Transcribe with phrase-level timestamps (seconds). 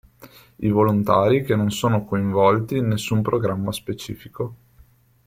[0.57, 4.55] I volontari che non sono coinvolti in nessun programma specifico.